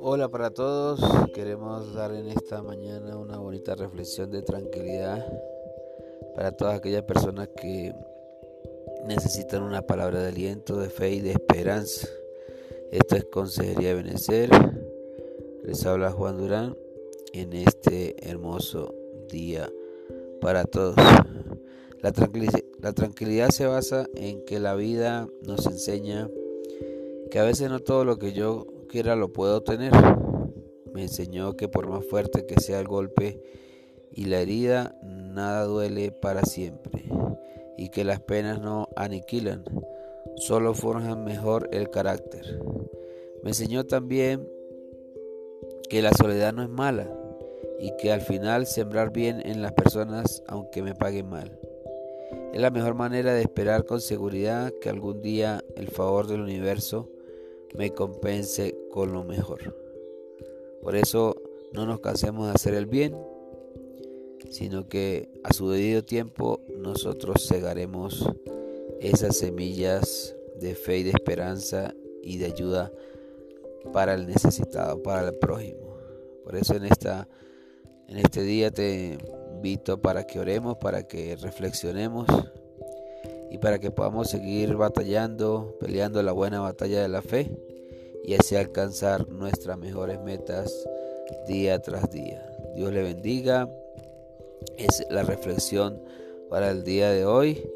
Hola 0.00 0.28
para 0.30 0.50
todos, 0.50 1.00
queremos 1.34 1.92
dar 1.92 2.14
en 2.14 2.28
esta 2.28 2.62
mañana 2.62 3.18
una 3.18 3.38
bonita 3.38 3.74
reflexión 3.74 4.30
de 4.30 4.40
tranquilidad 4.42 5.26
para 6.34 6.52
todas 6.52 6.78
aquellas 6.78 7.02
personas 7.02 7.48
que 7.48 7.94
necesitan 9.06 9.62
una 9.62 9.82
palabra 9.82 10.22
de 10.22 10.28
aliento, 10.28 10.78
de 10.78 10.88
fe 10.88 11.10
y 11.10 11.20
de 11.20 11.32
esperanza. 11.32 12.08
Esto 12.90 13.16
es 13.16 13.24
Consejería 13.26 13.88
de 13.88 13.94
Benecer. 13.96 14.48
Les 15.64 15.84
habla 15.84 16.10
Juan 16.10 16.38
Durán 16.38 16.76
en 17.34 17.52
este 17.52 18.16
hermoso 18.30 18.94
día 19.28 19.70
para 20.40 20.64
todos. 20.64 20.96
La 22.04 22.12
tranquilidad, 22.92 23.48
se 23.48 23.64
basa 23.64 24.06
en 24.14 24.44
que 24.44 24.60
la 24.60 24.74
vida 24.74 25.26
nos 25.40 25.64
enseña 25.64 26.28
que 27.30 27.38
a 27.38 27.44
veces 27.44 27.70
no 27.70 27.80
todo 27.80 28.04
lo 28.04 28.18
que 28.18 28.34
yo 28.34 28.66
lo 28.92 29.32
puedo 29.32 29.62
tener. 29.62 29.90
Me 30.92 31.00
enseñó 31.00 31.56
que 31.56 31.66
por 31.66 31.88
más 31.88 32.04
fuerte 32.04 32.44
que 32.44 32.60
sea 32.60 32.78
el 32.78 32.88
golpe 32.88 33.40
y 34.12 34.26
la 34.26 34.40
herida, 34.40 34.94
nada 35.02 35.64
duele 35.64 36.12
para 36.12 36.42
siempre 36.42 37.04
y 37.78 37.88
que 37.88 38.04
las 38.04 38.20
penas 38.20 38.60
no 38.60 38.90
aniquilan, 38.96 39.64
solo 40.36 40.74
forjan 40.74 41.24
mejor 41.24 41.70
el 41.72 41.88
carácter. 41.88 42.60
Me 43.42 43.52
enseñó 43.52 43.84
también 43.84 44.46
que 45.88 46.02
la 46.02 46.12
soledad 46.12 46.52
no 46.52 46.62
es 46.62 46.68
mala 46.68 47.10
y 47.80 47.96
que 47.96 48.12
al 48.12 48.20
final 48.20 48.66
sembrar 48.66 49.10
bien 49.10 49.40
en 49.42 49.62
las 49.62 49.72
personas 49.72 50.42
aunque 50.46 50.82
me 50.82 50.94
paguen 50.94 51.30
mal. 51.30 51.58
Es 52.54 52.60
la 52.60 52.70
mejor 52.70 52.94
manera 52.94 53.34
de 53.34 53.42
esperar 53.42 53.84
con 53.84 54.00
seguridad 54.00 54.72
que 54.80 54.88
algún 54.88 55.20
día 55.20 55.64
el 55.74 55.88
favor 55.88 56.28
del 56.28 56.40
universo 56.40 57.10
me 57.76 57.90
compense 57.90 58.78
con 58.92 59.12
lo 59.12 59.24
mejor. 59.24 59.76
Por 60.80 60.94
eso 60.94 61.34
no 61.72 61.84
nos 61.84 61.98
cansemos 61.98 62.46
de 62.46 62.52
hacer 62.52 62.74
el 62.74 62.86
bien, 62.86 63.16
sino 64.50 64.88
que 64.88 65.28
a 65.42 65.52
su 65.52 65.68
debido 65.68 66.04
tiempo 66.04 66.60
nosotros 66.78 67.44
segaremos 67.44 68.24
esas 69.00 69.36
semillas 69.36 70.36
de 70.60 70.76
fe 70.76 70.98
y 70.98 71.02
de 71.02 71.10
esperanza 71.10 71.92
y 72.22 72.38
de 72.38 72.46
ayuda 72.46 72.92
para 73.92 74.14
el 74.14 74.28
necesitado, 74.28 75.02
para 75.02 75.26
el 75.26 75.34
prójimo. 75.34 75.98
Por 76.44 76.54
eso 76.54 76.76
en 76.76 76.84
esta 76.84 77.26
en 78.06 78.18
este 78.18 78.42
día 78.42 78.70
te 78.70 79.18
invito 79.64 79.98
para 79.98 80.26
que 80.26 80.38
oremos, 80.38 80.76
para 80.76 81.04
que 81.04 81.36
reflexionemos 81.36 82.26
y 83.50 83.56
para 83.56 83.78
que 83.78 83.90
podamos 83.90 84.28
seguir 84.28 84.74
batallando, 84.76 85.74
peleando 85.80 86.22
la 86.22 86.32
buena 86.32 86.60
batalla 86.60 87.00
de 87.00 87.08
la 87.08 87.22
fe 87.22 87.50
y 88.22 88.34
así 88.34 88.56
alcanzar 88.56 89.26
nuestras 89.30 89.78
mejores 89.78 90.20
metas 90.20 90.70
día 91.48 91.80
tras 91.80 92.10
día. 92.10 92.46
Dios 92.76 92.92
le 92.92 93.02
bendiga. 93.02 93.70
Es 94.76 95.06
la 95.08 95.22
reflexión 95.22 95.98
para 96.50 96.70
el 96.70 96.84
día 96.84 97.10
de 97.10 97.24
hoy 97.24 97.66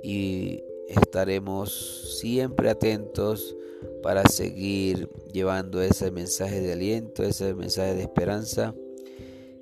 y 0.00 0.62
estaremos 0.88 2.18
siempre 2.20 2.70
atentos 2.70 3.56
para 4.00 4.22
seguir 4.28 5.08
llevando 5.32 5.82
ese 5.82 6.12
mensaje 6.12 6.60
de 6.60 6.74
aliento, 6.74 7.24
ese 7.24 7.52
mensaje 7.54 7.96
de 7.96 8.02
esperanza 8.02 8.76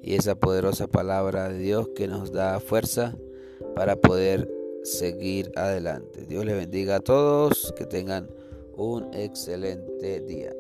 y 0.03 0.15
esa 0.15 0.35
poderosa 0.35 0.87
palabra 0.87 1.49
de 1.49 1.59
Dios 1.59 1.89
que 1.95 2.09
nos 2.09 2.33
da 2.33 2.61
fuerza 2.61 3.15
para 3.75 3.97
poder 3.97 4.51
seguir 4.83 5.53
adelante. 5.57 6.25
Dios 6.27 6.45
le 6.45 6.55
bendiga 6.55 6.97
a 6.97 7.01
todos, 7.01 7.75
que 7.77 7.87
tengan 7.87 8.29
un 8.77 9.13
excelente 9.15 10.21
día. 10.21 10.55